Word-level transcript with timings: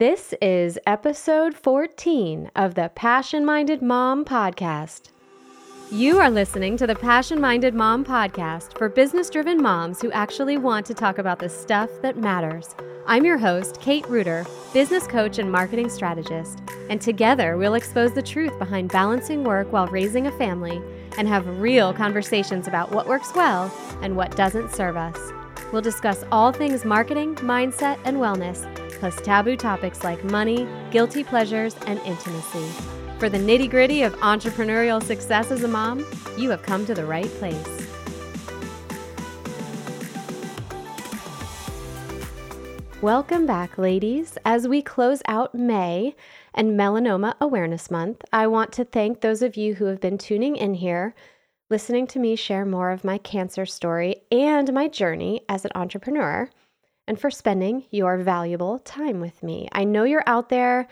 This 0.00 0.34
is 0.42 0.76
episode 0.88 1.54
14 1.54 2.50
of 2.56 2.74
the 2.74 2.90
Passion 2.96 3.44
Minded 3.44 3.80
Mom 3.80 4.24
Podcast. 4.24 5.10
You 5.92 6.18
are 6.18 6.30
listening 6.30 6.76
to 6.78 6.86
the 6.88 6.96
Passion 6.96 7.40
Minded 7.40 7.74
Mom 7.74 8.04
Podcast 8.04 8.76
for 8.76 8.88
business 8.88 9.30
driven 9.30 9.62
moms 9.62 10.00
who 10.00 10.10
actually 10.10 10.56
want 10.56 10.84
to 10.86 10.94
talk 10.94 11.18
about 11.18 11.38
the 11.38 11.48
stuff 11.48 11.88
that 12.02 12.16
matters. 12.16 12.74
I'm 13.06 13.24
your 13.24 13.38
host, 13.38 13.80
Kate 13.80 14.04
Reuter, 14.08 14.44
business 14.72 15.06
coach 15.06 15.38
and 15.38 15.52
marketing 15.52 15.88
strategist, 15.88 16.58
and 16.90 17.00
together 17.00 17.56
we'll 17.56 17.74
expose 17.74 18.14
the 18.14 18.20
truth 18.20 18.58
behind 18.58 18.90
balancing 18.90 19.44
work 19.44 19.72
while 19.72 19.86
raising 19.86 20.26
a 20.26 20.36
family 20.38 20.82
and 21.18 21.28
have 21.28 21.60
real 21.60 21.94
conversations 21.94 22.66
about 22.66 22.90
what 22.90 23.06
works 23.06 23.32
well 23.36 23.72
and 24.02 24.16
what 24.16 24.36
doesn't 24.36 24.72
serve 24.72 24.96
us. 24.96 25.16
We'll 25.72 25.82
discuss 25.82 26.24
all 26.32 26.50
things 26.50 26.84
marketing, 26.84 27.36
mindset, 27.36 28.00
and 28.04 28.16
wellness 28.16 28.83
plus 28.98 29.20
taboo 29.22 29.56
topics 29.56 30.04
like 30.04 30.22
money, 30.24 30.66
guilty 30.90 31.24
pleasures, 31.24 31.76
and 31.86 31.98
intimacy. 32.00 32.68
For 33.18 33.28
the 33.28 33.38
nitty 33.38 33.70
gritty 33.70 34.02
of 34.02 34.14
entrepreneurial 34.16 35.02
success 35.02 35.50
as 35.50 35.62
a 35.62 35.68
mom, 35.68 36.04
you 36.36 36.50
have 36.50 36.62
come 36.62 36.84
to 36.86 36.94
the 36.94 37.04
right 37.04 37.30
place. 37.38 37.84
Welcome 43.04 43.44
back, 43.44 43.76
ladies. 43.76 44.38
As 44.46 44.66
we 44.66 44.80
close 44.80 45.22
out 45.28 45.54
May 45.54 46.16
and 46.54 46.70
Melanoma 46.70 47.34
Awareness 47.38 47.90
Month, 47.90 48.24
I 48.32 48.46
want 48.46 48.72
to 48.72 48.84
thank 48.84 49.20
those 49.20 49.42
of 49.42 49.56
you 49.56 49.74
who 49.74 49.84
have 49.84 50.00
been 50.00 50.16
tuning 50.16 50.56
in 50.56 50.72
here, 50.72 51.14
listening 51.68 52.06
to 52.06 52.18
me 52.18 52.34
share 52.34 52.64
more 52.64 52.90
of 52.90 53.04
my 53.04 53.18
cancer 53.18 53.66
story 53.66 54.22
and 54.32 54.72
my 54.72 54.88
journey 54.88 55.42
as 55.50 55.66
an 55.66 55.72
entrepreneur 55.74 56.48
and 57.06 57.18
for 57.18 57.30
spending 57.30 57.84
your 57.90 58.18
valuable 58.18 58.78
time 58.78 59.20
with 59.20 59.42
me. 59.42 59.68
I 59.72 59.84
know 59.84 60.04
you're 60.04 60.24
out 60.26 60.48
there, 60.48 60.88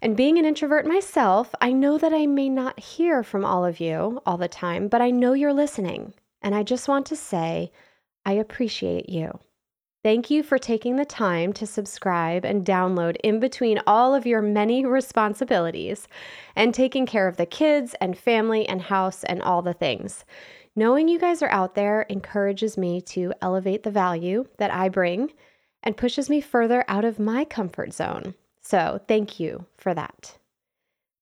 and 0.00 0.16
being 0.16 0.38
an 0.38 0.44
introvert 0.44 0.86
myself, 0.86 1.54
I 1.60 1.72
know 1.72 1.98
that 1.98 2.12
I 2.12 2.26
may 2.26 2.48
not 2.48 2.78
hear 2.78 3.22
from 3.22 3.44
all 3.44 3.64
of 3.64 3.80
you 3.80 4.20
all 4.24 4.36
the 4.36 4.48
time, 4.48 4.88
but 4.88 5.00
I 5.00 5.10
know 5.10 5.32
you're 5.32 5.52
listening. 5.52 6.14
And 6.42 6.54
I 6.54 6.62
just 6.62 6.88
want 6.88 7.06
to 7.06 7.16
say, 7.16 7.72
I 8.24 8.32
appreciate 8.32 9.08
you. 9.08 9.38
Thank 10.04 10.30
you 10.30 10.44
for 10.44 10.56
taking 10.56 10.94
the 10.94 11.04
time 11.04 11.52
to 11.54 11.66
subscribe 11.66 12.44
and 12.44 12.64
download 12.64 13.16
in 13.24 13.40
between 13.40 13.80
all 13.88 14.14
of 14.14 14.24
your 14.24 14.40
many 14.40 14.86
responsibilities 14.86 16.06
and 16.54 16.72
taking 16.72 17.06
care 17.06 17.26
of 17.26 17.36
the 17.36 17.46
kids 17.46 17.96
and 18.00 18.16
family 18.16 18.68
and 18.68 18.82
house 18.82 19.24
and 19.24 19.42
all 19.42 19.62
the 19.62 19.72
things. 19.72 20.24
Knowing 20.76 21.08
you 21.08 21.18
guys 21.18 21.42
are 21.42 21.50
out 21.50 21.74
there 21.74 22.02
encourages 22.02 22.78
me 22.78 23.00
to 23.00 23.32
elevate 23.42 23.82
the 23.82 23.90
value 23.90 24.46
that 24.58 24.72
I 24.72 24.90
bring 24.90 25.32
and 25.86 25.96
pushes 25.96 26.28
me 26.28 26.40
further 26.40 26.84
out 26.88 27.04
of 27.04 27.20
my 27.20 27.44
comfort 27.44 27.94
zone. 27.94 28.34
So, 28.60 29.00
thank 29.06 29.38
you 29.38 29.64
for 29.78 29.94
that. 29.94 30.36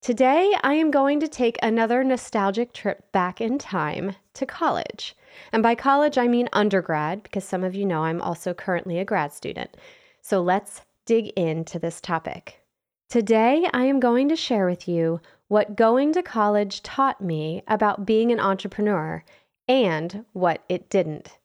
Today, 0.01 0.55
I 0.63 0.75
am 0.75 0.91
going 0.91 1.21
to 1.21 1.29
take 1.29 1.59
another 1.63 2.03
nostalgic 2.03 2.73
trip 2.73 3.13
back 3.13 3.41
in 3.41 3.59
time 3.59 4.17
to 4.33 4.47
college. 4.47 5.15
And 5.53 5.63
by 5.63 5.75
college, 5.75 6.17
I 6.17 6.29
mean 6.29 6.49
undergrad, 6.53 7.23
because 7.23 7.45
some 7.45 7.63
of 7.63 7.75
you 7.75 7.85
know 7.85 8.05
I'm 8.05 8.23
also 8.23 8.55
currently 8.55 8.99
a 8.99 9.05
grad 9.05 9.33
student. 9.33 9.77
So 10.23 10.43
let's 10.43 10.81
dig 11.05 11.29
into 11.37 11.79
this 11.79 12.01
topic. 12.01 12.61
Today, 13.11 13.69
I 13.75 13.85
am 13.85 14.01
going 14.01 14.31
to 14.31 14.37
share 14.37 14.67
with 14.67 14.89
you 14.89 15.21
what 15.49 15.77
going 15.77 16.15
to 16.15 16.23
college 16.23 16.83
taught 16.83 17.21
me 17.21 17.63
about 17.69 18.07
being 18.07 18.33
an 18.33 18.41
entrepreneur 18.41 19.23
and 19.69 20.25
what 20.33 20.63
it 20.71 20.89
didn't. 20.89 21.39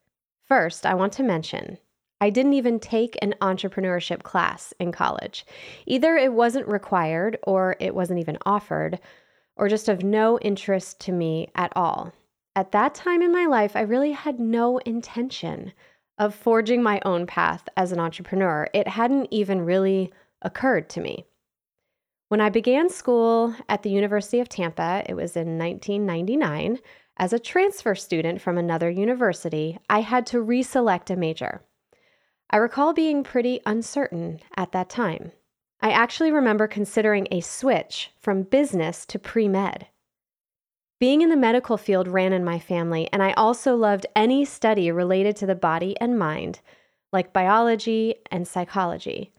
First, 0.47 0.85
I 0.85 0.93
want 0.93 1.13
to 1.13 1.23
mention 1.23 1.77
I 2.21 2.29
didn't 2.29 2.53
even 2.53 2.79
take 2.79 3.17
an 3.21 3.33
entrepreneurship 3.41 4.23
class 4.23 4.73
in 4.79 4.91
college. 4.91 5.45
Either 5.85 6.17
it 6.17 6.33
wasn't 6.33 6.67
required, 6.67 7.37
or 7.43 7.77
it 7.79 7.95
wasn't 7.95 8.19
even 8.19 8.37
offered, 8.45 8.99
or 9.55 9.69
just 9.69 9.87
of 9.87 10.03
no 10.03 10.37
interest 10.39 10.99
to 11.01 11.11
me 11.11 11.49
at 11.55 11.71
all. 11.75 12.11
At 12.55 12.71
that 12.73 12.93
time 12.93 13.21
in 13.21 13.31
my 13.31 13.45
life, 13.45 13.75
I 13.75 13.81
really 13.81 14.11
had 14.11 14.39
no 14.39 14.79
intention 14.79 15.71
of 16.17 16.35
forging 16.35 16.83
my 16.83 17.01
own 17.05 17.25
path 17.25 17.69
as 17.77 17.93
an 17.93 17.99
entrepreneur. 17.99 18.67
It 18.73 18.87
hadn't 18.87 19.27
even 19.31 19.61
really 19.61 20.11
occurred 20.41 20.89
to 20.89 21.01
me. 21.01 21.25
When 22.27 22.41
I 22.41 22.49
began 22.49 22.89
school 22.89 23.55
at 23.69 23.81
the 23.81 23.89
University 23.89 24.39
of 24.39 24.49
Tampa, 24.49 25.03
it 25.07 25.13
was 25.13 25.37
in 25.37 25.57
1999, 25.57 26.79
as 27.17 27.33
a 27.33 27.39
transfer 27.39 27.95
student 27.95 28.41
from 28.41 28.57
another 28.57 28.89
university, 28.89 29.77
I 29.89 30.01
had 30.01 30.25
to 30.27 30.37
reselect 30.37 31.09
a 31.09 31.15
major. 31.15 31.61
I 32.51 32.57
recall 32.57 32.93
being 32.93 33.23
pretty 33.23 33.61
uncertain 33.65 34.39
at 34.55 34.71
that 34.71 34.89
time. 34.89 35.31
I 35.81 35.91
actually 35.91 36.31
remember 36.31 36.67
considering 36.67 37.27
a 37.29 37.41
switch 37.41 38.11
from 38.19 38.43
business 38.43 39.05
to 39.07 39.19
pre 39.19 39.47
med. 39.47 39.87
Being 40.99 41.21
in 41.21 41.29
the 41.29 41.37
medical 41.37 41.77
field 41.77 42.07
ran 42.07 42.33
in 42.33 42.43
my 42.43 42.59
family, 42.59 43.07
and 43.13 43.23
I 43.23 43.31
also 43.33 43.75
loved 43.75 44.05
any 44.15 44.43
study 44.43 44.91
related 44.91 45.35
to 45.37 45.45
the 45.45 45.55
body 45.55 45.95
and 46.01 46.19
mind, 46.19 46.59
like 47.13 47.31
biology 47.31 48.15
and 48.31 48.47
psychology. 48.47 49.31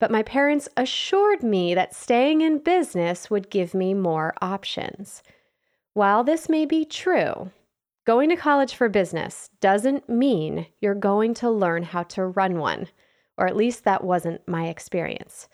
But 0.00 0.10
my 0.10 0.22
parents 0.22 0.68
assured 0.76 1.42
me 1.42 1.74
that 1.74 1.94
staying 1.94 2.40
in 2.40 2.58
business 2.58 3.30
would 3.30 3.50
give 3.50 3.74
me 3.74 3.94
more 3.94 4.34
options. 4.42 5.22
While 5.92 6.24
this 6.24 6.48
may 6.48 6.66
be 6.66 6.84
true, 6.84 7.52
Going 8.04 8.28
to 8.28 8.36
college 8.36 8.74
for 8.74 8.90
business 8.90 9.48
doesn't 9.60 10.10
mean 10.10 10.66
you're 10.78 10.94
going 10.94 11.32
to 11.34 11.50
learn 11.50 11.82
how 11.84 12.02
to 12.02 12.26
run 12.26 12.58
one, 12.58 12.88
or 13.38 13.46
at 13.46 13.56
least 13.56 13.84
that 13.84 14.04
wasn't 14.04 14.46
my 14.46 14.66
experience. 14.66 15.48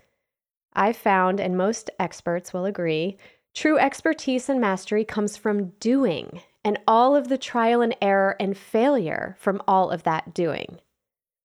I've 0.73 0.97
found, 0.97 1.39
and 1.39 1.57
most 1.57 1.91
experts 2.01 2.53
will 2.53 2.65
agree, 2.65 3.19
true 3.55 3.79
expertise 3.79 4.49
and 4.49 4.61
mastery 4.61 5.05
comes 5.05 5.37
from 5.37 5.71
doing 5.79 6.41
and 6.65 6.79
all 6.89 7.15
of 7.15 7.29
the 7.29 7.39
trial 7.39 7.83
and 7.83 7.95
error 8.03 8.35
and 8.41 8.59
failure 8.59 9.37
from 9.39 9.63
all 9.69 9.91
of 9.91 10.03
that 10.03 10.35
doing. 10.35 10.81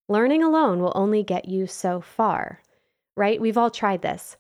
Learning 0.10 0.42
alone 0.42 0.82
will 0.82 0.92
only 0.96 1.22
get 1.22 1.48
you 1.48 1.68
so 1.68 2.02
far, 2.02 2.62
right? 3.16 3.40
We've 3.40 3.58
all 3.60 3.70
tried 3.70 4.02
this. 4.02 4.38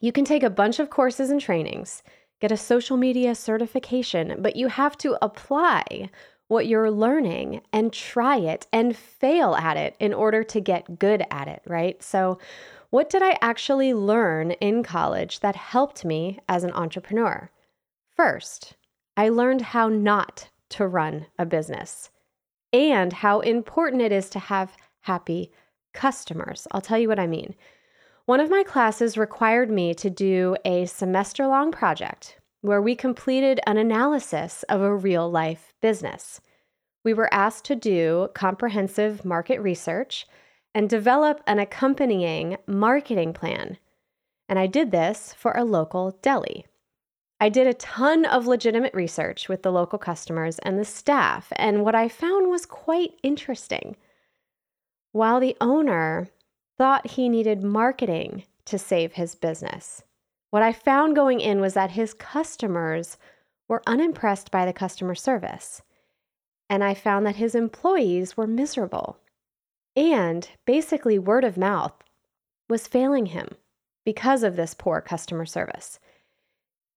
You 0.00 0.12
can 0.12 0.24
take 0.24 0.42
a 0.42 0.50
bunch 0.50 0.78
of 0.78 0.88
courses 0.88 1.30
and 1.30 1.40
trainings 1.40 2.02
get 2.44 2.52
a 2.52 2.56
social 2.58 2.98
media 2.98 3.34
certification, 3.34 4.36
but 4.40 4.54
you 4.54 4.68
have 4.68 4.98
to 4.98 5.16
apply 5.22 6.10
what 6.48 6.66
you're 6.66 6.90
learning 6.90 7.62
and 7.72 7.90
try 7.90 8.36
it 8.36 8.66
and 8.70 8.94
fail 8.94 9.54
at 9.54 9.78
it 9.78 9.96
in 9.98 10.12
order 10.12 10.44
to 10.44 10.60
get 10.60 10.98
good 10.98 11.24
at 11.30 11.48
it, 11.48 11.62
right? 11.66 12.02
So, 12.02 12.38
what 12.90 13.08
did 13.08 13.22
I 13.22 13.38
actually 13.40 13.94
learn 13.94 14.50
in 14.50 14.82
college 14.82 15.40
that 15.40 15.56
helped 15.56 16.04
me 16.04 16.38
as 16.46 16.64
an 16.64 16.72
entrepreneur? 16.72 17.50
First, 18.14 18.74
I 19.16 19.30
learned 19.30 19.62
how 19.62 19.88
not 19.88 20.50
to 20.68 20.86
run 20.86 21.24
a 21.38 21.46
business 21.46 22.10
and 22.74 23.10
how 23.10 23.40
important 23.40 24.02
it 24.02 24.12
is 24.12 24.28
to 24.28 24.38
have 24.38 24.76
happy 25.00 25.50
customers. 25.94 26.66
I'll 26.72 26.82
tell 26.82 26.98
you 26.98 27.08
what 27.08 27.18
I 27.18 27.26
mean. 27.26 27.54
One 28.26 28.40
of 28.40 28.48
my 28.48 28.62
classes 28.62 29.18
required 29.18 29.70
me 29.70 29.92
to 29.96 30.08
do 30.08 30.56
a 30.64 30.86
semester 30.86 31.46
long 31.46 31.70
project 31.70 32.38
where 32.62 32.80
we 32.80 32.96
completed 32.96 33.60
an 33.66 33.76
analysis 33.76 34.62
of 34.62 34.80
a 34.80 34.96
real 34.96 35.30
life 35.30 35.74
business. 35.82 36.40
We 37.04 37.12
were 37.12 37.28
asked 37.34 37.66
to 37.66 37.76
do 37.76 38.30
comprehensive 38.32 39.26
market 39.26 39.60
research 39.60 40.26
and 40.74 40.88
develop 40.88 41.42
an 41.46 41.58
accompanying 41.58 42.56
marketing 42.66 43.34
plan. 43.34 43.76
And 44.48 44.58
I 44.58 44.68
did 44.68 44.90
this 44.90 45.34
for 45.34 45.52
a 45.52 45.64
local 45.64 46.18
deli. 46.22 46.64
I 47.38 47.50
did 47.50 47.66
a 47.66 47.74
ton 47.74 48.24
of 48.24 48.46
legitimate 48.46 48.94
research 48.94 49.50
with 49.50 49.62
the 49.62 49.72
local 49.72 49.98
customers 49.98 50.58
and 50.60 50.78
the 50.78 50.84
staff, 50.86 51.52
and 51.56 51.84
what 51.84 51.94
I 51.94 52.08
found 52.08 52.48
was 52.48 52.64
quite 52.64 53.12
interesting. 53.22 53.96
While 55.12 55.40
the 55.40 55.58
owner 55.60 56.28
thought 56.78 57.12
he 57.12 57.28
needed 57.28 57.62
marketing 57.62 58.44
to 58.66 58.78
save 58.78 59.12
his 59.12 59.34
business. 59.34 60.02
What 60.50 60.62
I 60.62 60.72
found 60.72 61.16
going 61.16 61.40
in 61.40 61.60
was 61.60 61.74
that 61.74 61.92
his 61.92 62.14
customers 62.14 63.16
were 63.68 63.82
unimpressed 63.86 64.50
by 64.50 64.64
the 64.64 64.72
customer 64.72 65.14
service. 65.14 65.82
And 66.70 66.82
I 66.82 66.94
found 66.94 67.26
that 67.26 67.36
his 67.36 67.54
employees 67.54 68.36
were 68.36 68.46
miserable. 68.46 69.18
And 69.96 70.48
basically, 70.64 71.18
word 71.18 71.44
of 71.44 71.56
mouth 71.56 71.94
was 72.68 72.86
failing 72.86 73.26
him 73.26 73.48
because 74.04 74.42
of 74.42 74.56
this 74.56 74.74
poor 74.74 75.00
customer 75.00 75.46
service. 75.46 75.98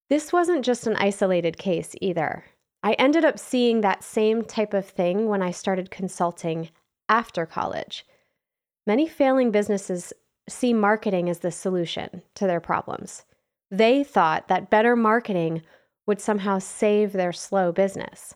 This 0.10 0.32
wasn't 0.32 0.64
just 0.64 0.88
an 0.88 0.96
isolated 0.96 1.58
case 1.58 1.96
either. 2.02 2.46
I 2.84 2.94
ended 2.94 3.26
up 3.26 3.40
seeing 3.40 3.82
that 3.82 4.04
same 4.04 4.44
type 4.44 4.74
of 4.74 4.86
thing 4.86 5.28
when 5.28 5.42
I 5.42 5.52
started 5.52 5.92
consulting 5.92 6.70
after 7.10 7.46
college. 7.46 8.06
Many 8.88 9.06
failing 9.06 9.52
businesses 9.52 10.14
see 10.48 10.74
marketing 10.74 11.30
as 11.30 11.40
the 11.40 11.52
solution 11.52 12.22
to 12.36 12.48
their 12.48 12.62
problems. 12.62 13.26
They 13.70 14.02
thought 14.02 14.48
that 14.48 14.70
better 14.70 14.96
marketing 14.96 15.64
would 16.06 16.22
somehow 16.22 16.60
save 16.60 17.12
their 17.12 17.34
slow 17.34 17.74
business. 17.74 18.34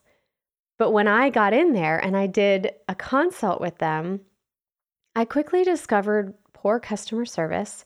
But 0.78 0.92
when 0.92 1.08
I 1.08 1.30
got 1.30 1.54
in 1.54 1.72
there 1.72 1.98
and 1.98 2.18
I 2.18 2.28
did 2.28 2.74
a 2.90 2.96
consult 2.96 3.62
with 3.62 3.78
them, 3.78 4.22
I 5.16 5.24
quickly 5.24 5.64
discovered 5.64 6.34
poor 6.52 6.82
customer 6.82 7.24
service 7.24 7.86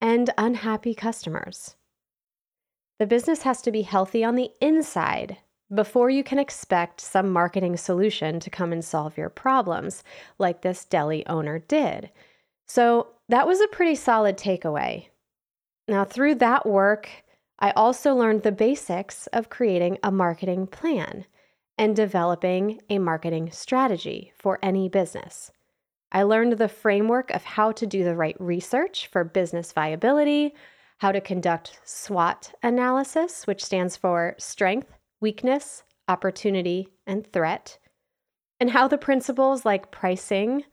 and 0.00 0.30
unhappy 0.38 0.94
customers. 0.94 1.74
The 3.00 3.06
business 3.06 3.42
has 3.42 3.62
to 3.62 3.72
be 3.72 3.82
healthy 3.82 4.22
on 4.22 4.36
the 4.36 4.50
inside 4.60 5.38
before 5.72 6.10
you 6.10 6.24
can 6.24 6.38
expect 6.38 7.00
some 7.00 7.30
marketing 7.30 7.76
solution 7.76 8.40
to 8.40 8.50
come 8.50 8.72
and 8.72 8.84
solve 8.84 9.16
your 9.16 9.30
problems, 9.30 10.02
like 10.38 10.62
this 10.62 10.84
deli 10.84 11.26
owner 11.26 11.58
did. 11.58 12.10
So 12.66 13.08
that 13.28 13.46
was 13.46 13.60
a 13.60 13.68
pretty 13.68 13.94
solid 13.94 14.36
takeaway. 14.36 15.06
Now, 15.86 16.04
through 16.04 16.36
that 16.36 16.66
work, 16.66 17.08
I 17.58 17.70
also 17.72 18.14
learned 18.14 18.42
the 18.42 18.52
basics 18.52 19.26
of 19.28 19.50
creating 19.50 19.98
a 20.02 20.10
marketing 20.10 20.66
plan 20.66 21.26
and 21.76 21.96
developing 21.96 22.80
a 22.90 22.98
marketing 22.98 23.50
strategy 23.50 24.32
for 24.38 24.58
any 24.62 24.88
business. 24.88 25.50
I 26.12 26.24
learned 26.24 26.54
the 26.54 26.68
framework 26.68 27.30
of 27.30 27.44
how 27.44 27.72
to 27.72 27.86
do 27.86 28.02
the 28.02 28.16
right 28.16 28.36
research 28.40 29.06
for 29.06 29.24
business 29.24 29.72
viability, 29.72 30.54
how 30.98 31.12
to 31.12 31.20
conduct 31.20 31.80
SWOT 31.84 32.52
analysis, 32.62 33.46
which 33.46 33.64
stands 33.64 33.96
for 33.96 34.34
strength, 34.38 34.92
weakness, 35.20 35.82
opportunity, 36.08 36.88
and 37.06 37.26
threat, 37.32 37.78
and 38.58 38.70
how 38.70 38.88
the 38.88 38.98
principles 38.98 39.64
like 39.64 39.90
pricing 39.90 40.64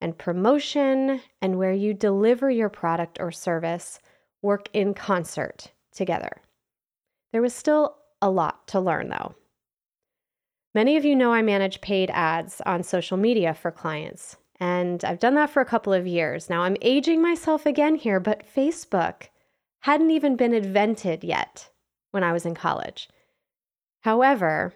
and 0.00 0.18
promotion 0.18 1.20
and 1.42 1.58
where 1.58 1.72
you 1.72 1.92
deliver 1.94 2.50
your 2.50 2.68
product 2.68 3.18
or 3.20 3.30
service 3.30 3.98
work 4.42 4.68
in 4.72 4.94
concert 4.94 5.72
together. 5.92 6.40
There 7.32 7.42
was 7.42 7.54
still 7.54 7.96
a 8.22 8.30
lot 8.30 8.66
to 8.68 8.80
learn, 8.80 9.08
though. 9.08 9.34
Many 10.74 10.96
of 10.96 11.04
you 11.04 11.16
know 11.16 11.32
I 11.32 11.42
manage 11.42 11.80
paid 11.80 12.10
ads 12.12 12.60
on 12.66 12.82
social 12.82 13.16
media 13.16 13.54
for 13.54 13.70
clients, 13.70 14.36
and 14.60 15.04
I've 15.04 15.18
done 15.18 15.34
that 15.34 15.50
for 15.50 15.60
a 15.60 15.66
couple 15.66 15.92
of 15.92 16.06
years. 16.06 16.48
Now 16.48 16.62
I'm 16.62 16.76
aging 16.82 17.22
myself 17.22 17.66
again 17.66 17.94
here, 17.96 18.20
but 18.20 18.44
Facebook 18.46 19.28
hadn't 19.80 20.10
even 20.10 20.36
been 20.36 20.52
invented 20.52 21.24
yet 21.24 21.70
when 22.10 22.22
I 22.22 22.32
was 22.32 22.44
in 22.46 22.54
college. 22.54 23.08
However, 24.02 24.74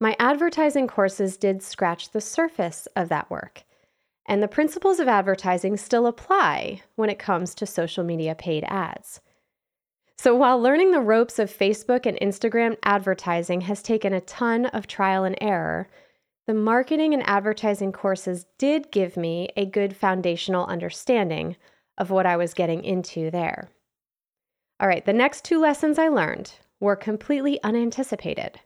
my 0.00 0.16
advertising 0.18 0.86
courses 0.86 1.36
did 1.36 1.62
scratch 1.62 2.10
the 2.10 2.20
surface 2.20 2.86
of 2.96 3.08
that 3.08 3.30
work. 3.30 3.64
And 4.26 4.42
the 4.42 4.48
principles 4.48 4.98
of 4.98 5.08
advertising 5.08 5.76
still 5.76 6.06
apply 6.06 6.82
when 6.96 7.08
it 7.08 7.18
comes 7.18 7.54
to 7.54 7.66
social 7.66 8.04
media 8.04 8.34
paid 8.34 8.64
ads. 8.64 9.20
So, 10.18 10.34
while 10.34 10.60
learning 10.60 10.90
the 10.90 11.00
ropes 11.00 11.38
of 11.38 11.56
Facebook 11.56 12.06
and 12.06 12.18
Instagram 12.20 12.76
advertising 12.82 13.62
has 13.62 13.82
taken 13.82 14.12
a 14.12 14.20
ton 14.20 14.66
of 14.66 14.86
trial 14.86 15.24
and 15.24 15.36
error, 15.40 15.88
the 16.46 16.54
marketing 16.54 17.12
and 17.14 17.22
advertising 17.26 17.92
courses 17.92 18.46
did 18.58 18.90
give 18.90 19.16
me 19.16 19.48
a 19.56 19.66
good 19.66 19.94
foundational 19.94 20.66
understanding 20.66 21.56
of 21.98 22.10
what 22.10 22.26
I 22.26 22.36
was 22.36 22.54
getting 22.54 22.82
into 22.84 23.30
there. 23.30 23.68
All 24.80 24.88
right, 24.88 25.04
the 25.04 25.12
next 25.12 25.44
two 25.44 25.58
lessons 25.58 25.98
I 25.98 26.08
learned 26.08 26.52
were 26.86 26.96
completely 26.96 27.60
unanticipated, 27.64 28.60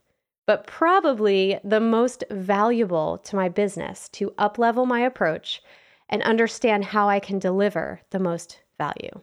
but 0.46 0.66
probably 0.66 1.58
the 1.64 1.80
most 1.80 2.22
valuable 2.30 3.16
to 3.16 3.34
my 3.34 3.48
business 3.48 4.10
to 4.10 4.30
uplevel 4.38 4.86
my 4.86 5.00
approach 5.00 5.62
and 6.10 6.22
understand 6.22 6.84
how 6.84 7.08
I 7.08 7.18
can 7.18 7.38
deliver 7.38 8.02
the 8.10 8.18
most 8.18 8.60
value. 8.76 9.22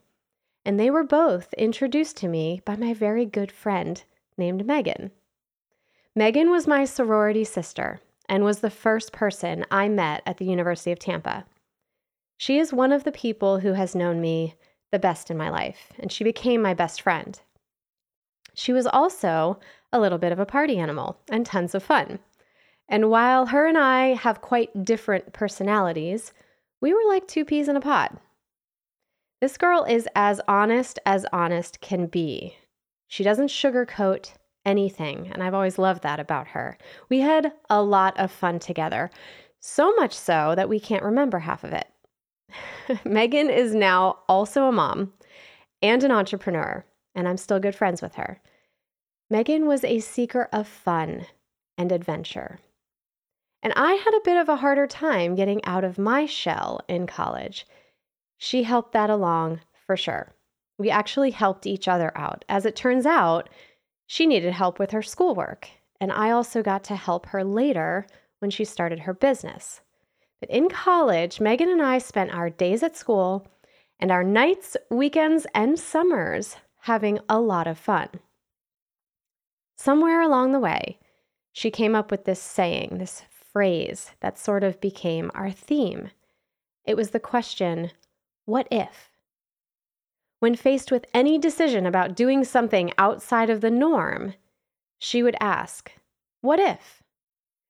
And 0.65 0.79
they 0.79 0.89
were 0.89 1.03
both 1.03 1.53
introduced 1.53 2.17
to 2.17 2.27
me 2.27 2.61
by 2.65 2.75
my 2.75 2.93
very 2.93 3.25
good 3.25 3.51
friend 3.51 4.03
named 4.35 4.65
Megan. 4.65 5.11
Megan 6.15 6.49
was 6.49 6.65
my 6.65 6.83
sorority 6.83 7.43
sister 7.43 7.99
and 8.27 8.43
was 8.43 8.59
the 8.59 8.71
first 8.71 9.13
person 9.13 9.63
I 9.69 9.89
met 9.89 10.23
at 10.25 10.37
the 10.37 10.45
University 10.45 10.91
of 10.91 10.97
Tampa. 10.97 11.45
She 12.37 12.57
is 12.57 12.73
one 12.73 12.91
of 12.91 13.03
the 13.03 13.11
people 13.11 13.59
who 13.59 13.73
has 13.73 13.93
known 13.93 14.19
me 14.19 14.55
the 14.91 14.99
best 14.99 15.29
in 15.29 15.37
my 15.37 15.49
life, 15.49 15.91
and 15.99 16.11
she 16.11 16.23
became 16.23 16.61
my 16.61 16.73
best 16.73 17.01
friend. 17.01 17.39
She 18.57 18.73
was 18.73 18.87
also 18.87 19.59
a 19.93 19.99
little 19.99 20.17
bit 20.17 20.31
of 20.31 20.39
a 20.39 20.45
party 20.45 20.79
animal 20.79 21.19
and 21.29 21.45
tons 21.45 21.75
of 21.75 21.83
fun. 21.83 22.17
And 22.89 23.11
while 23.11 23.45
her 23.47 23.67
and 23.67 23.77
I 23.77 24.15
have 24.15 24.41
quite 24.41 24.83
different 24.83 25.31
personalities, 25.31 26.33
we 26.81 26.91
were 26.91 27.07
like 27.07 27.27
two 27.27 27.45
peas 27.45 27.67
in 27.67 27.75
a 27.75 27.81
pod. 27.81 28.17
This 29.41 29.57
girl 29.57 29.83
is 29.83 30.09
as 30.15 30.41
honest 30.47 30.97
as 31.05 31.23
honest 31.31 31.81
can 31.81 32.07
be. 32.07 32.57
She 33.07 33.23
doesn't 33.23 33.49
sugarcoat 33.49 34.33
anything, 34.65 35.29
and 35.31 35.43
I've 35.43 35.53
always 35.53 35.77
loved 35.77 36.01
that 36.01 36.19
about 36.19 36.47
her. 36.47 36.79
We 37.09 37.19
had 37.19 37.53
a 37.69 37.83
lot 37.83 38.19
of 38.19 38.31
fun 38.31 38.57
together, 38.57 39.11
so 39.59 39.93
much 39.93 40.13
so 40.15 40.55
that 40.55 40.67
we 40.67 40.79
can't 40.79 41.03
remember 41.03 41.39
half 41.39 41.63
of 41.63 41.73
it. 41.73 41.87
Megan 43.05 43.51
is 43.51 43.75
now 43.75 44.17
also 44.27 44.63
a 44.63 44.71
mom 44.71 45.13
and 45.83 46.03
an 46.03 46.11
entrepreneur, 46.11 46.83
and 47.17 47.27
I'm 47.27 47.35
still 47.35 47.59
good 47.59 47.75
friends 47.75 48.01
with 48.01 48.15
her. 48.15 48.39
Megan 49.29 49.65
was 49.65 49.83
a 49.83 49.99
seeker 49.99 50.47
of 50.53 50.67
fun 50.67 51.25
and 51.77 51.91
adventure. 51.91 52.59
And 53.63 53.73
I 53.75 53.93
had 53.93 54.13
a 54.13 54.23
bit 54.23 54.37
of 54.37 54.47
a 54.47 54.57
harder 54.57 54.87
time 54.87 55.35
getting 55.35 55.65
out 55.65 55.83
of 55.83 55.97
my 55.97 56.27
shell 56.27 56.79
in 56.87 57.07
college. 57.07 57.65
She 58.37 58.63
helped 58.63 58.93
that 58.93 59.09
along 59.09 59.61
for 59.85 59.97
sure. 59.97 60.31
We 60.77 60.91
actually 60.91 61.31
helped 61.31 61.65
each 61.65 61.87
other 61.87 62.15
out. 62.15 62.45
As 62.47 62.65
it 62.65 62.75
turns 62.75 63.07
out, 63.07 63.49
she 64.05 64.27
needed 64.27 64.53
help 64.53 64.77
with 64.77 64.91
her 64.91 65.01
schoolwork, 65.01 65.67
and 65.99 66.11
I 66.11 66.29
also 66.29 66.61
got 66.61 66.83
to 66.85 66.95
help 66.95 67.25
her 67.27 67.43
later 67.43 68.05
when 68.39 68.51
she 68.51 68.63
started 68.63 68.99
her 68.99 69.13
business. 69.13 69.81
But 70.39 70.51
in 70.51 70.69
college, 70.69 71.41
Megan 71.41 71.67
and 71.67 71.81
I 71.81 71.97
spent 71.97 72.31
our 72.31 72.51
days 72.51 72.83
at 72.83 72.95
school 72.95 73.47
and 73.99 74.11
our 74.11 74.23
nights, 74.23 74.77
weekends, 74.91 75.47
and 75.55 75.79
summers 75.79 76.57
having 76.87 77.19
a 77.27 77.37
lot 77.37 77.67
of 77.67 77.77
fun. 77.77 78.07
Somewhere 79.75 80.21
along 80.21 80.53
the 80.53 80.59
way, 80.59 80.97
she 81.51 81.69
came 81.69 81.93
up 81.93 82.09
with 82.09 82.23
this 82.23 82.41
saying, 82.41 82.97
this 82.97 83.23
phrase 83.29 84.11
that 84.21 84.39
sort 84.39 84.63
of 84.63 84.79
became 84.79 85.29
our 85.35 85.51
theme. 85.51 86.11
It 86.85 86.95
was 86.95 87.09
the 87.09 87.19
question, 87.19 87.91
What 88.45 88.69
if? 88.71 89.11
When 90.39 90.55
faced 90.55 90.89
with 90.89 91.05
any 91.13 91.37
decision 91.37 91.85
about 91.85 92.15
doing 92.15 92.45
something 92.45 92.93
outside 92.97 93.49
of 93.49 93.59
the 93.59 93.71
norm, 93.71 94.35
she 94.97 95.21
would 95.21 95.35
ask, 95.41 95.91
What 96.39 96.59
if? 96.59 97.03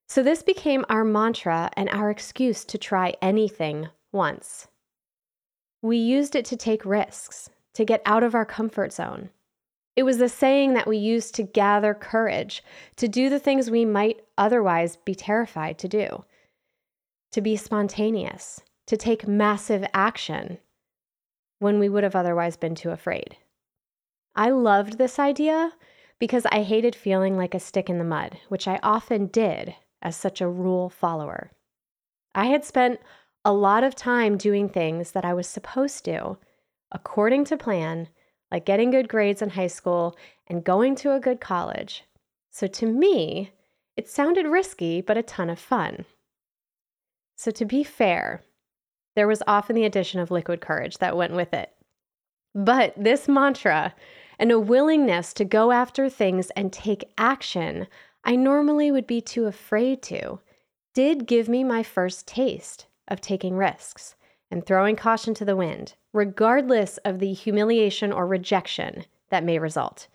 So 0.08 0.22
this 0.22 0.44
became 0.44 0.86
our 0.90 1.04
mantra 1.04 1.72
and 1.75 1.90
our 1.90 2.12
excuse 2.12 2.64
to 2.66 2.78
try 2.78 3.16
anything 3.19 3.90
once. 4.12 4.68
We 5.81 5.98
used 5.98 6.36
it 6.36 6.46
to 6.46 6.56
take 6.56 6.86
risks, 6.86 7.50
to 7.78 7.86
get 7.86 8.02
out 8.08 8.24
of 8.24 8.34
our 8.34 8.44
comfort 8.44 8.92
zone. 8.92 9.30
It 9.96 10.02
was 10.02 10.18
the 10.18 10.30
saying 10.30 10.74
that 10.74 10.88
we 10.88 10.98
used 10.98 11.36
to 11.36 11.44
gather 11.44 11.94
courage, 11.94 12.64
to 12.96 13.07
do 13.07 13.30
the 13.30 13.38
things 13.38 13.69
we 13.69 13.86
might 13.86 14.26
otherwise 14.36 14.96
be 14.96 15.14
terrified 15.14 15.78
to 15.78 15.88
do, 15.88 16.26
to 17.31 17.40
be 17.40 17.56
spontaneous, 17.56 18.62
to 18.88 18.98
take 18.98 19.28
massive 19.28 19.86
action 19.94 20.57
when 21.60 21.78
we 21.78 21.88
would 21.88 22.04
have 22.04 22.16
otherwise 22.16 22.57
been 22.57 22.74
too 22.74 22.90
afraid. 22.90 23.38
I 24.36 24.50
loved 24.50 24.98
this 24.98 25.19
idea 25.19 25.74
because 26.18 26.48
I 26.48 26.64
hated 26.64 26.96
feeling 26.96 27.38
like 27.38 27.54
a 27.54 27.60
stick 27.60 27.92
in 27.92 28.00
the 28.00 28.04
mud, 28.04 28.40
which 28.50 28.68
I 28.68 28.80
often 28.81 29.28
did 29.28 29.76
as 30.02 30.16
such 30.16 30.42
a 30.42 30.50
rule 30.50 30.90
follower. 30.90 31.52
I 32.34 32.46
had 32.46 32.66
spent 32.66 33.00
a 33.46 33.54
lot 33.54 33.84
of 33.84 33.94
time 33.94 34.36
doing 34.36 34.68
things 34.68 35.12
that 35.12 35.26
I 35.26 35.36
was 35.36 35.46
supposed 35.46 36.06
to 36.06 36.40
according 36.92 37.46
to 37.46 37.58
plan, 37.58 38.10
like 38.52 38.66
getting 38.66 38.92
good 38.92 39.08
grades 39.08 39.42
in 39.42 39.52
high 39.52 39.68
school 39.68 40.18
and 40.48 40.64
going 40.64 40.96
to 40.96 41.14
a 41.14 41.20
good 41.20 41.42
college. 41.42 42.04
So 42.52 42.68
to 42.68 42.86
me, 42.86 43.52
it 43.96 44.10
sounded 44.10 44.48
risky, 44.48 45.02
but 45.02 45.18
a 45.18 45.24
ton 45.24 45.50
of 45.50 45.60
fun. 45.60 46.06
So 47.36 47.52
to 47.52 47.66
be 47.66 47.84
fair, 47.84 48.44
there 49.16 49.28
was 49.28 49.44
often 49.48 49.76
the 49.76 49.86
addition 49.86 50.20
of 50.20 50.32
liquid 50.32 50.62
courage 50.62 51.00
that 51.00 51.18
went 51.18 51.34
with 51.34 51.54
it. 51.54 51.72
But 52.54 52.94
this 52.96 53.28
mantra 53.28 53.94
and 54.40 54.52
a 54.52 54.60
willingness 54.60 55.34
to 55.34 55.46
go 55.46 55.72
after 55.72 56.10
things 56.10 56.50
and 56.52 56.72
take 56.72 57.12
action 57.18 57.88
I 58.28 58.36
normally 58.36 58.92
would 58.92 59.08
be 59.08 59.22
too 59.22 59.46
afraid 59.46 60.02
to 60.04 60.42
did 60.94 61.28
give 61.28 61.48
me 61.48 61.64
my 61.64 61.82
first 61.82 62.28
taste 62.28 62.86
of 63.08 63.22
taking 63.22 63.56
risks 63.56 64.16
and 64.52 64.66
throwing 64.66 64.98
caution 64.98 65.34
to 65.36 65.46
the 65.46 65.56
wind, 65.56 65.96
regardless 66.18 66.97
of 67.06 67.19
the 67.19 67.31
humiliation 67.31 68.12
or 68.12 68.26
rejection 68.26 69.06
that 69.30 69.44
may 69.44 69.59
result. 69.59 70.07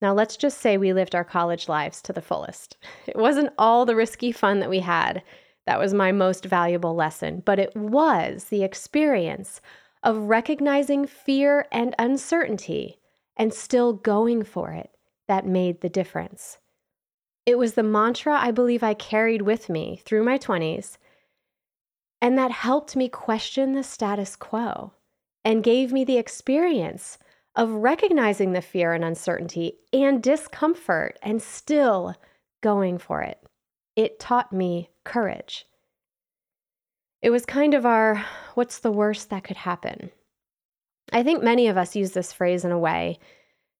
Now, 0.00 0.14
let's 0.14 0.36
just 0.36 0.58
say 0.58 0.78
we 0.78 0.94
lived 0.94 1.14
our 1.14 1.24
college 1.24 1.68
lives 1.68 2.00
to 2.02 2.12
the 2.12 2.22
fullest. 2.22 2.78
It 3.06 3.16
wasn't 3.16 3.52
all 3.58 3.84
the 3.84 3.96
risky 3.96 4.32
fun 4.32 4.60
that 4.60 4.70
we 4.70 4.80
had 4.80 5.22
that 5.66 5.78
was 5.78 5.92
my 5.92 6.12
most 6.12 6.46
valuable 6.46 6.94
lesson, 6.94 7.42
but 7.44 7.58
it 7.58 7.76
was 7.76 8.44
the 8.44 8.64
experience 8.64 9.60
of 10.02 10.16
recognizing 10.16 11.06
fear 11.06 11.66
and 11.70 11.94
uncertainty 11.98 12.98
and 13.36 13.52
still 13.52 13.92
going 13.92 14.42
for 14.42 14.70
it 14.72 14.90
that 15.26 15.46
made 15.46 15.82
the 15.82 15.90
difference. 15.90 16.58
It 17.44 17.58
was 17.58 17.74
the 17.74 17.82
mantra 17.82 18.38
I 18.38 18.52
believe 18.52 18.82
I 18.82 18.94
carried 18.94 19.42
with 19.42 19.68
me 19.68 20.00
through 20.04 20.24
my 20.24 20.38
20s 20.38 20.96
and 22.20 22.36
that 22.36 22.50
helped 22.50 22.96
me 22.96 23.08
question 23.08 23.72
the 23.72 23.82
status 23.82 24.36
quo 24.36 24.92
and 25.44 25.62
gave 25.62 25.92
me 25.92 26.04
the 26.04 26.18
experience 26.18 27.18
of 27.54 27.70
recognizing 27.70 28.52
the 28.52 28.62
fear 28.62 28.92
and 28.92 29.04
uncertainty 29.04 29.74
and 29.92 30.22
discomfort 30.22 31.18
and 31.22 31.42
still 31.42 32.14
going 32.62 32.98
for 32.98 33.22
it. 33.22 33.38
It 33.96 34.20
taught 34.20 34.52
me 34.52 34.90
courage. 35.04 35.66
It 37.20 37.30
was 37.30 37.44
kind 37.44 37.74
of 37.74 37.84
our 37.84 38.24
what's 38.54 38.78
the 38.78 38.92
worst 38.92 39.30
that 39.30 39.44
could 39.44 39.56
happen? 39.56 40.10
I 41.12 41.22
think 41.22 41.42
many 41.42 41.68
of 41.68 41.76
us 41.76 41.96
use 41.96 42.12
this 42.12 42.32
phrase 42.32 42.64
in 42.64 42.70
a 42.70 42.78
way 42.78 43.18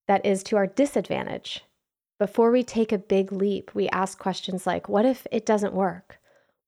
that 0.07 0.25
is 0.25 0.43
to 0.45 0.57
our 0.57 0.67
disadvantage. 0.67 1.63
Before 2.19 2.51
we 2.51 2.65
take 2.65 2.91
a 2.91 2.99
big 2.99 3.31
leap, 3.31 3.75
we 3.75 3.89
ask 3.91 4.19
questions 4.19 4.67
like 4.67 4.89
what 4.89 5.05
if 5.05 5.27
it 5.31 5.47
doesn't 5.47 5.75
work? 5.75 6.19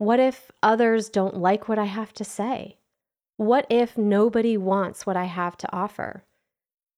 What 0.01 0.19
if 0.19 0.51
others 0.63 1.11
don't 1.11 1.37
like 1.37 1.69
what 1.69 1.79
I 1.79 1.85
have 1.85 2.15
to 2.15 2.25
say? 2.25 2.79
What 3.37 3.67
if 3.69 3.99
nobody 3.99 4.57
wants 4.57 5.05
what 5.05 5.15
I 5.15 5.25
have 5.25 5.59
to 5.59 5.71
offer? 5.75 6.25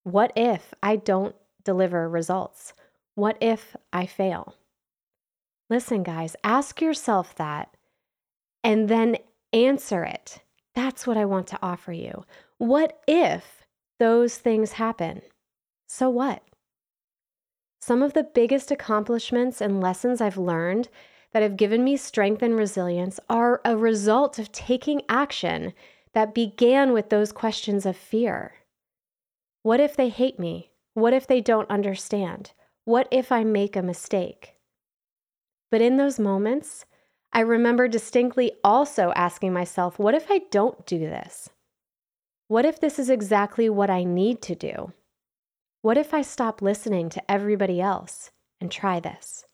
What 0.04 0.32
if 0.36 0.72
I 0.84 0.94
don't 0.94 1.34
deliver 1.64 2.08
results? 2.08 2.74
What 3.16 3.36
if 3.40 3.74
I 3.92 4.06
fail? 4.06 4.54
Listen, 5.68 6.04
guys, 6.04 6.36
ask 6.44 6.80
yourself 6.80 7.34
that 7.34 7.76
and 8.62 8.88
then 8.88 9.16
answer 9.52 10.04
it. 10.04 10.38
That's 10.76 11.04
what 11.04 11.16
I 11.16 11.24
want 11.24 11.48
to 11.48 11.58
offer 11.60 11.92
you. 11.92 12.24
What 12.58 13.00
if 13.08 13.64
those 13.98 14.36
things 14.36 14.74
happen? 14.74 15.22
So 15.88 16.08
what? 16.08 16.44
Some 17.80 18.00
of 18.00 18.12
the 18.12 18.22
biggest 18.22 18.70
accomplishments 18.70 19.60
and 19.60 19.80
lessons 19.80 20.20
I've 20.20 20.38
learned 20.38 20.88
that 21.32 21.42
have 21.42 21.56
given 21.56 21.82
me 21.82 21.96
strength 21.96 22.42
and 22.42 22.56
resilience 22.56 23.18
are 23.28 23.60
a 23.64 23.76
result 23.76 24.38
of 24.38 24.52
taking 24.52 25.02
action 25.08 25.72
that 26.12 26.34
began 26.34 26.92
with 26.92 27.08
those 27.08 27.32
questions 27.32 27.86
of 27.86 27.96
fear. 27.96 28.54
What 29.62 29.80
if 29.80 29.96
they 29.96 30.08
hate 30.08 30.38
me? 30.38 30.70
What 30.94 31.14
if 31.14 31.26
they 31.26 31.40
don't 31.40 31.70
understand? 31.70 32.52
What 32.84 33.08
if 33.10 33.32
I 33.32 33.44
make 33.44 33.76
a 33.76 33.82
mistake? 33.82 34.56
But 35.70 35.80
in 35.80 35.96
those 35.96 36.18
moments, 36.18 36.84
I 37.32 37.40
remember 37.40 37.88
distinctly 37.88 38.52
also 38.62 39.12
asking 39.16 39.54
myself, 39.54 39.98
what 39.98 40.14
if 40.14 40.30
I 40.30 40.42
don't 40.50 40.84
do 40.84 40.98
this? 40.98 41.48
What 42.48 42.66
if 42.66 42.78
this 42.78 42.98
is 42.98 43.08
exactly 43.08 43.70
what 43.70 43.88
I 43.88 44.04
need 44.04 44.42
to 44.42 44.54
do? 44.54 44.92
What 45.80 45.96
if 45.96 46.12
I 46.12 46.20
stop 46.20 46.60
listening 46.60 47.08
to 47.10 47.30
everybody 47.30 47.80
else 47.80 48.30
and 48.60 48.70
try 48.70 49.00
this? 49.00 49.46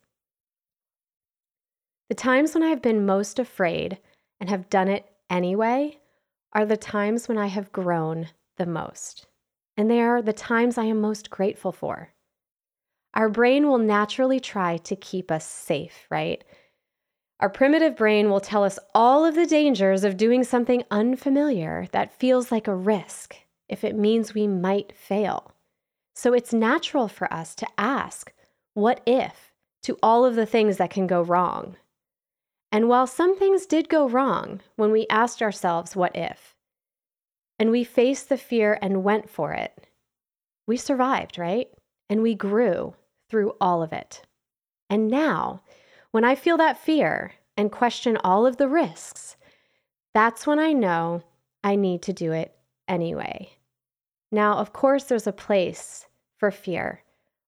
The 2.09 2.15
times 2.15 2.55
when 2.55 2.63
I 2.63 2.69
have 2.69 2.83
been 2.83 3.05
most 3.05 3.39
afraid 3.39 3.99
and 4.41 4.49
have 4.49 4.71
done 4.71 4.89
it 4.89 5.05
anyway 5.29 5.99
are 6.53 6.65
the 6.65 6.77
times 6.77 7.29
when 7.29 7.39
I 7.39 7.47
have 7.47 7.73
grown 7.73 8.29
the 8.57 8.67
most. 8.67 9.27
And 9.77 9.91
they 9.91 10.01
are 10.01 10.23
the 10.23 10.33
times 10.33 10.79
I 10.79 10.85
am 10.85 11.01
most 11.01 11.31
grateful 11.31 11.73
for. 11.73 12.13
Our 13.15 13.29
brain 13.29 13.69
will 13.69 13.79
naturally 13.79 14.41
try 14.41 14.79
to 14.79 14.97
keep 14.97 15.31
us 15.31 15.47
safe, 15.47 16.07
right? 16.11 16.43
Our 17.41 17.49
primitive 17.49 17.97
brain 17.97 18.31
will 18.31 18.41
tell 18.41 18.65
us 18.65 18.79
all 18.95 19.25
of 19.25 19.35
the 19.35 19.47
dangers 19.47 20.03
of 20.03 20.17
doing 20.17 20.43
something 20.45 20.83
unfamiliar 20.91 21.87
that 21.93 22.19
feels 22.19 22.51
like 22.51 22.67
a 22.67 22.75
risk 22.75 23.37
if 23.69 23.85
it 23.85 23.97
means 23.97 24.35
we 24.35 24.47
might 24.47 24.97
fail. 24.97 25.53
So 26.15 26.33
it's 26.33 26.53
natural 26.53 27.07
for 27.07 27.33
us 27.33 27.55
to 27.57 27.67
ask, 27.77 28.33
what 28.75 29.01
if, 29.07 29.53
to 29.83 29.99
all 30.03 30.25
of 30.25 30.35
the 30.35 30.47
things 30.47 30.79
that 30.79 30.91
can 30.91 31.07
go 31.07 31.23
wrong. 31.23 31.77
And 32.71 32.89
while 32.89 33.07
some 33.07 33.37
things 33.37 33.67
did 33.67 33.89
go 33.89 34.09
wrong 34.09 34.61
when 34.77 34.91
we 34.91 35.07
asked 35.09 35.43
ourselves, 35.43 35.97
what 35.97 36.15
if, 36.15 36.55
and 37.59 37.71
we 37.71 37.83
faced 37.83 38.29
the 38.29 38.37
fear 38.37 38.79
and 38.83 39.03
went 39.03 39.29
for 39.29 39.53
it, 39.53 39.89
we 40.67 40.77
survived, 40.77 41.39
right? 41.39 41.69
And 42.11 42.23
we 42.23 42.35
grew 42.35 42.95
through 43.31 43.55
all 43.61 43.83
of 43.83 43.93
it. 43.93 44.23
And 44.91 45.09
now, 45.09 45.63
when 46.11 46.25
I 46.25 46.35
feel 46.35 46.57
that 46.59 46.79
fear 46.79 47.33
and 47.57 47.73
question 47.73 48.19
all 48.23 48.47
of 48.47 48.57
the 48.57 48.69
risks, 48.69 49.37
that's 50.15 50.47
when 50.47 50.59
I 50.59 50.73
know 50.73 51.23
I 51.65 51.77
need 51.77 52.03
to 52.03 52.13
do 52.13 52.33
it 52.33 52.55
anyway. 52.87 53.51
Now, 54.31 54.55
of 54.55 54.73
course, 54.73 55.05
there's 55.05 55.27
a 55.27 55.33
place 55.33 56.07
for 56.37 56.51
fear 56.51 57.03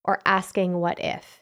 or 0.05 0.21
asking 0.25 0.79
what 0.79 0.99
if, 0.99 1.40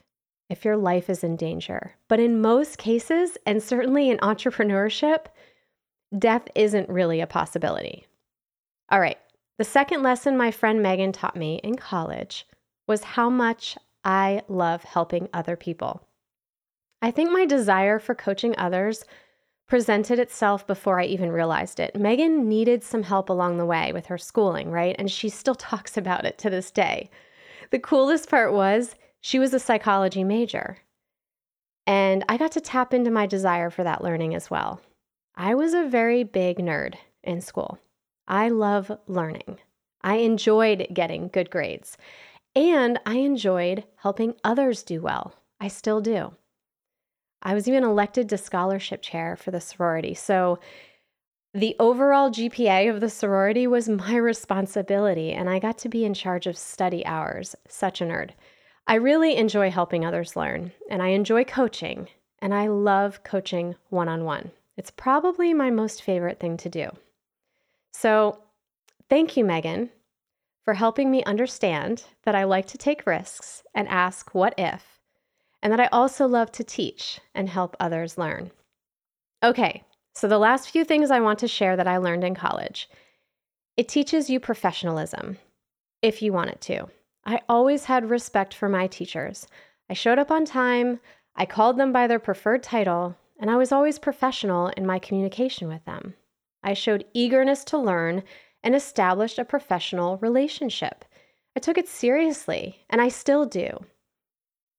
if 0.49 0.65
your 0.65 0.77
life 0.77 1.11
is 1.11 1.23
in 1.23 1.37
danger. 1.37 1.95
But 2.09 2.21
in 2.21 2.41
most 2.41 2.79
cases, 2.79 3.37
and 3.47 3.63
certainly 3.63 4.11
in 4.11 4.19
entrepreneurship, 4.19 5.27
death 6.17 6.49
isn't 6.55 6.89
really 6.89 7.21
a 7.21 7.27
possibility. 7.27 8.07
All 8.91 9.01
right, 9.01 9.19
the 9.59 9.65
second 9.65 10.03
lesson 10.03 10.37
my 10.37 10.51
friend 10.51 10.83
Megan 10.83 11.13
taught 11.13 11.37
me 11.37 11.61
in 11.63 11.77
college 11.77 12.47
was 12.87 13.05
how 13.05 13.29
much 13.29 13.77
I 14.05 14.43
love 14.49 14.85
helping 14.85 15.29
other 15.33 15.57
people. 15.57 16.03
I 17.03 17.11
think 17.11 17.31
my 17.31 17.45
desire 17.45 17.99
for 17.99 18.15
coaching 18.15 18.55
others 18.57 19.05
presented 19.69 20.19
itself 20.19 20.67
before 20.67 20.99
I 20.99 21.05
even 21.05 21.31
realized 21.31 21.79
it. 21.79 21.95
Megan 21.95 22.49
needed 22.49 22.83
some 22.83 23.03
help 23.03 23.29
along 23.29 23.59
the 23.59 23.67
way 23.67 23.93
with 23.93 24.07
her 24.07 24.17
schooling, 24.17 24.71
right? 24.71 24.97
And 24.99 25.11
she 25.11 25.29
still 25.29 25.55
talks 25.57 25.97
about 25.97 26.25
it 26.25 26.39
to 26.39 26.51
this 26.51 26.71
day. 26.71 27.11
The 27.71 27.79
coolest 27.79 28.31
part 28.31 28.55
was 28.55 28.95
she 29.21 29.39
was 29.39 29.53
a 29.55 29.59
psychology 29.59 30.25
major. 30.25 30.79
And 31.87 32.25
I 32.29 32.37
got 32.37 32.53
to 32.53 32.61
tap 32.61 32.93
into 32.93 33.11
my 33.11 33.27
desire 33.27 33.71
for 33.71 33.83
that 33.85 34.03
learning 34.03 34.35
as 34.35 34.51
well. 34.51 34.81
I 35.35 35.55
was 35.55 35.73
a 35.73 35.89
very 35.89 36.23
big 36.23 36.59
nerd 36.59 36.95
in 37.23 37.41
school. 37.41 37.79
I 38.27 38.49
love 38.51 38.93
learning. 39.07 39.59
I 40.03 40.17
enjoyed 40.17 40.89
getting 40.93 41.29
good 41.29 41.51
grades. 41.51 41.97
And 42.55 42.99
I 43.07 43.17
enjoyed 43.17 43.85
helping 43.97 44.35
others 44.45 44.83
do 44.83 45.01
well. 45.01 45.35
I 45.61 45.69
still 45.69 46.01
do. 46.01 46.33
I 47.43 47.55
was 47.55 47.69
even 47.69 47.85
elected 47.85 48.29
to 48.29 48.39
scholarship 48.39 49.01
chair 49.01 49.37
for 49.37 49.51
the 49.51 49.61
sorority. 49.61 50.15
So 50.15 50.59
the 51.55 51.77
overall 51.79 52.31
GPA 52.31 52.93
of 52.93 53.01
the 53.01 53.11
sorority 53.11 53.67
was 53.67 53.89
my 53.89 54.17
responsibility, 54.17 55.33
and 55.33 55.49
I 55.49 55.59
got 55.59 55.79
to 55.79 55.89
be 55.89 56.05
in 56.05 56.15
charge 56.15 56.47
of 56.47 56.59
study 56.59 57.05
hours. 57.07 57.57
Such 57.69 58.01
a 58.01 58.05
nerd. 58.05 58.31
I 58.89 58.95
really 58.95 59.37
enjoy 59.37 59.71
helping 59.71 60.07
others 60.07 60.35
learn, 60.35 60.73
and 60.89 61.03
I 61.03 61.09
enjoy 61.09 61.45
coaching, 61.45 62.09
and 62.41 62.55
I 62.55 62.69
love 62.69 63.23
coaching 63.23 63.75
one 63.91 64.09
on 64.09 64.25
one. 64.25 64.51
It's 64.79 64.91
probably 64.91 65.53
my 65.53 65.71
most 65.71 66.03
favorite 66.03 66.41
thing 66.41 66.57
to 66.57 66.71
do. 66.71 66.89
So, 67.93 68.39
thank 69.11 69.37
you, 69.37 69.45
Megan, 69.45 69.91
for 70.65 70.73
helping 70.73 71.11
me 71.11 71.23
understand 71.25 72.05
that 72.25 72.35
I 72.35 72.45
like 72.45 72.67
to 72.69 72.79
take 72.79 73.07
risks 73.07 73.63
and 73.75 73.87
ask 73.89 74.35
what 74.35 74.55
if 74.57 74.99
and 75.63 75.71
that 75.71 75.81
I 75.81 75.89
also 75.93 76.27
love 76.27 76.51
to 76.53 76.65
teach 76.65 77.21
and 77.35 77.51
help 77.51 77.77
others 77.79 78.17
learn. 78.17 78.53
Okay, 79.45 79.85
so 80.15 80.29
the 80.29 80.39
last 80.39 80.71
few 80.71 80.85
things 80.85 81.11
I 81.11 81.21
want 81.21 81.41
to 81.41 81.49
share 81.49 81.77
that 81.77 81.89
I 81.89 81.99
learned 81.99 82.25
in 82.25 82.35
college. 82.35 82.89
It 83.77 83.87
teaches 83.87 84.31
you 84.31 84.41
professionalism, 84.41 85.37
if 86.01 86.23
you 86.23 86.33
want 86.33 86.51
it 86.51 86.61
to. 86.63 86.89
I 87.29 87.43
always 87.47 87.85
had 87.85 88.09
respect 88.09 88.55
for 88.55 88.71
my 88.71 88.87
teachers. 88.87 89.47
I 89.91 89.93
showed 89.93 90.19
up 90.19 90.31
on 90.31 90.47
time, 90.47 90.99
I 91.37 91.45
called 91.45 91.77
them 91.77 91.93
by 91.93 92.07
their 92.07 92.19
preferred 92.19 92.63
title, 92.63 93.17
and 93.39 93.51
I 93.51 93.57
was 93.57 93.71
always 93.71 93.99
professional 93.99 94.69
in 94.69 94.87
my 94.87 94.99
communication 94.99 95.69
with 95.69 95.85
them. 95.85 96.15
I 96.63 96.73
showed 96.73 97.05
eagerness 97.13 97.65
to 97.65 97.77
learn 97.77 98.23
and 98.63 98.75
established 98.75 99.39
a 99.39 99.45
professional 99.45 100.17
relationship. 100.17 101.05
I 101.55 101.61
took 101.61 101.77
it 101.77 101.87
seriously, 101.87 102.79
and 102.89 102.99
I 102.99 103.09
still 103.09 103.45
do. 103.45 103.85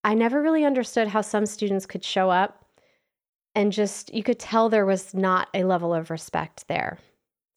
I 0.04 0.16
never 0.16 0.42
really 0.42 0.66
understood 0.66 1.08
how 1.08 1.22
some 1.22 1.46
students 1.46 1.86
could 1.86 2.04
show 2.04 2.32
up 2.32 2.66
and 3.54 3.72
just, 3.72 4.12
you 4.12 4.24
could 4.24 4.40
tell 4.40 4.70
there 4.70 4.88
was 4.88 5.14
not 5.14 5.50
a 5.54 5.66
level 5.66 5.94
of 5.94 6.10
respect 6.10 6.68
there. 6.68 6.98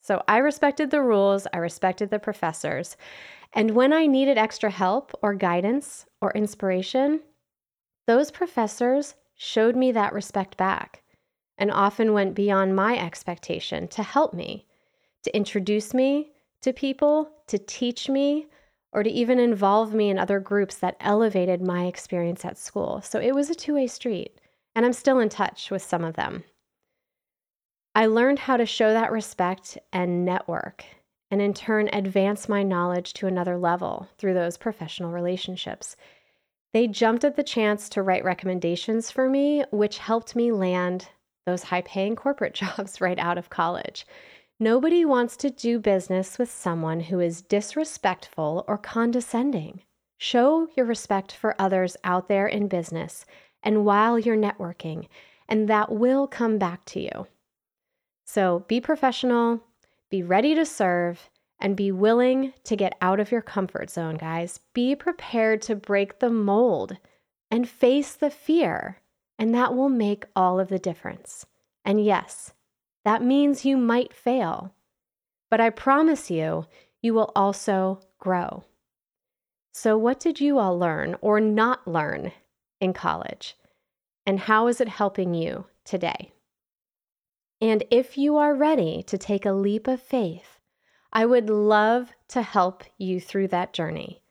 So 0.03 0.23
I 0.29 0.39
respected 0.39 0.91
the 0.91 1.01
rules, 1.01 1.47
I 1.53 1.59
respected 1.59 2.11
the 2.11 2.19
professors. 2.19 2.97
And 3.53 3.71
when 3.71 3.93
I 3.93 4.07
needed 4.07 4.37
extra 4.37 4.71
help 4.71 5.13
or 5.23 5.35
guidance 5.35 6.07
or 6.21 6.33
inspiration, 6.33 7.21
those 8.07 8.31
professors 8.31 9.15
showed 9.37 9.77
me 9.77 9.93
that 9.93 10.13
respect 10.13 10.57
back 10.57 11.03
and 11.57 11.71
often 11.71 12.13
went 12.13 12.35
beyond 12.35 12.75
my 12.75 12.99
expectation 12.99 13.87
to 13.89 14.03
help 14.03 14.35
me, 14.35 14.67
to 15.23 15.37
introduce 15.37 15.95
me 15.95 16.33
to 16.63 16.73
people, 16.73 17.31
to 17.47 17.59
teach 17.59 18.09
me, 18.09 18.47
or 18.93 19.03
to 19.03 19.11
even 19.11 19.39
involve 19.39 19.95
me 19.95 20.11
in 20.11 20.19
other 20.19 20.39
groups 20.39 20.77
that 20.77 20.97
elevated 21.01 21.63
my 21.63 21.87
experience 21.87 22.45
at 22.45 22.59
school. 22.59 23.01
So 23.03 23.19
it 23.21 23.35
was 23.35 23.51
a 23.51 23.55
two 23.55 23.75
way 23.75 23.87
street, 23.87 24.41
and 24.75 24.85
I'm 24.85 24.93
still 24.93 25.19
in 25.19 25.29
touch 25.29 25.71
with 25.71 25.83
some 25.83 26.05
of 26.05 26.15
them. 26.15 26.45
I 27.95 28.07
learned 28.07 28.39
how 28.39 28.57
to 28.57 28.65
show 28.65 28.93
that 28.93 29.13
respect 29.13 29.77
and 29.93 30.25
network, 30.25 30.85
and 31.31 31.43
in 31.43 31.53
turn, 31.53 31.91
advance 31.93 32.49
my 32.49 32.63
knowledge 32.63 33.13
to 33.15 33.27
another 33.27 33.59
level 33.59 34.09
through 34.17 34.33
those 34.33 34.57
professional 34.57 35.13
relationships. 35.13 35.95
They 36.73 36.87
jumped 36.87 37.23
at 37.23 37.37
the 37.37 37.43
chance 37.43 37.91
to 37.91 38.03
write 38.03 38.25
recommendations 38.25 39.11
for 39.11 39.29
me, 39.29 39.65
which 39.71 39.99
helped 39.99 40.35
me 40.35 40.53
land 40.53 41.09
those 41.45 41.65
high 41.65 41.83
paying 41.83 42.17
corporate 42.17 42.55
jobs 42.63 43.01
right 43.01 43.19
out 43.19 43.37
of 43.37 43.51
college. 43.51 44.07
Nobody 44.59 45.05
wants 45.05 45.37
to 45.39 45.51
do 45.51 45.79
business 45.79 46.39
with 46.39 46.51
someone 46.51 47.01
who 47.01 47.21
is 47.21 47.43
disrespectful 47.43 48.65
or 48.67 48.79
condescending. 48.79 49.83
Show 50.17 50.69
your 50.77 50.87
respect 50.87 51.33
for 51.33 51.57
others 51.59 51.97
out 52.05 52.29
there 52.29 52.47
in 52.47 52.69
business 52.69 53.27
and 53.63 53.85
while 53.85 54.19
you're 54.19 54.37
networking, 54.37 55.09
and 55.49 55.69
that 55.69 55.93
will 55.93 56.27
come 56.27 56.59
back 56.59 56.85
to 56.87 57.01
you. 57.01 57.27
So 58.33 58.65
be 58.67 58.81
professional, 58.81 59.63
be 60.09 60.23
ready 60.23 60.55
to 60.55 60.65
serve, 60.65 61.29
and 61.61 61.77
be 61.77 61.93
willing 61.93 62.55
to 62.65 62.77
get 62.77 62.97
out 63.03 63.21
of 63.21 63.31
your 63.31 63.43
comfort 63.43 63.91
zone, 63.91 64.17
guys. 64.17 64.59
Be 64.73 64.97
prepared 64.97 65.61
to 65.63 65.77
break 65.77 66.19
the 66.19 66.31
mold 66.31 66.97
and 67.51 67.69
face 67.69 68.15
the 68.15 68.31
fear, 68.31 69.03
and 69.39 69.55
that 69.55 69.75
will 69.75 69.91
make 69.91 70.25
all 70.35 70.59
of 70.59 70.69
the 70.69 70.79
difference. 70.79 71.45
And 71.85 72.03
yes, 72.03 72.55
that 73.05 73.23
means 73.23 73.67
you 73.67 73.77
might 73.77 74.15
fail, 74.15 74.73
but 75.51 75.61
I 75.61 75.69
promise 75.69 76.31
you, 76.31 76.65
you 77.03 77.13
will 77.13 77.33
also 77.37 78.01
grow. 78.19 78.65
So, 79.75 79.99
what 79.99 80.19
did 80.19 80.41
you 80.41 80.59
all 80.59 80.79
learn 80.79 81.17
or 81.21 81.39
not 81.39 81.87
learn 81.87 82.33
in 82.81 82.95
college? 82.95 83.59
And 84.25 84.41
how 84.41 84.69
is 84.69 84.81
it 84.81 84.89
helping 84.89 85.35
you 85.35 85.67
today? 85.85 86.33
And 87.63 87.85
if 87.93 88.19
you 88.19 88.39
are 88.39 88.57
ready 88.57 89.05
to 89.05 89.17
take 89.17 89.47
a 89.47 89.53
leap 89.53 89.87
of 89.87 90.03
faith, 90.03 90.59
I 91.13 91.25
would 91.25 91.49
love 91.49 92.11
to 92.31 92.43
help 92.43 92.83
you 92.99 93.21
through 93.21 93.49
that 93.49 93.73
journey. 93.73 94.25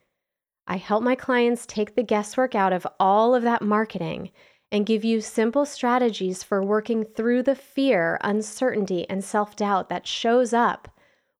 I 0.66 0.76
help 0.76 1.02
my 1.02 1.14
clients 1.14 1.64
take 1.64 1.94
the 1.94 2.02
guesswork 2.02 2.54
out 2.54 2.74
of 2.74 2.86
all 3.00 3.34
of 3.34 3.42
that 3.44 3.62
marketing 3.62 4.32
and 4.70 4.84
give 4.84 5.02
you 5.02 5.22
simple 5.22 5.64
strategies 5.64 6.42
for 6.42 6.62
working 6.62 7.04
through 7.04 7.44
the 7.44 7.54
fear, 7.54 8.18
uncertainty, 8.20 9.08
and 9.08 9.24
self 9.24 9.56
doubt 9.56 9.88
that 9.88 10.06
shows 10.06 10.52
up 10.52 10.88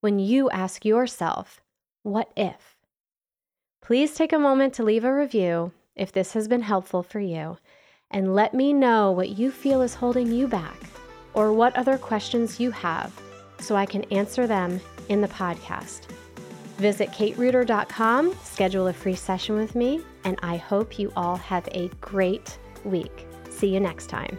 when 0.00 0.18
you 0.18 0.48
ask 0.48 0.86
yourself, 0.86 1.60
What 2.04 2.32
if? 2.34 2.78
Please 3.82 4.14
take 4.14 4.32
a 4.32 4.38
moment 4.38 4.72
to 4.74 4.82
leave 4.82 5.04
a 5.04 5.14
review 5.14 5.72
if 5.94 6.10
this 6.10 6.32
has 6.32 6.48
been 6.48 6.62
helpful 6.62 7.02
for 7.02 7.20
you, 7.20 7.58
and 8.10 8.34
let 8.34 8.54
me 8.54 8.72
know 8.72 9.12
what 9.12 9.28
you 9.28 9.50
feel 9.50 9.82
is 9.82 9.96
holding 9.96 10.32
you 10.32 10.48
back 10.48 10.91
or 11.34 11.52
what 11.52 11.76
other 11.76 11.98
questions 11.98 12.60
you 12.60 12.70
have 12.70 13.12
so 13.58 13.76
I 13.76 13.86
can 13.86 14.04
answer 14.04 14.46
them 14.46 14.80
in 15.08 15.20
the 15.20 15.28
podcast. 15.28 16.06
Visit 16.78 17.10
katereuter.com, 17.10 18.36
schedule 18.42 18.88
a 18.88 18.92
free 18.92 19.14
session 19.14 19.56
with 19.56 19.74
me, 19.74 20.00
and 20.24 20.38
I 20.42 20.56
hope 20.56 20.98
you 20.98 21.12
all 21.16 21.36
have 21.36 21.68
a 21.72 21.88
great 22.00 22.58
week. 22.84 23.26
See 23.50 23.68
you 23.68 23.80
next 23.80 24.08
time. 24.08 24.38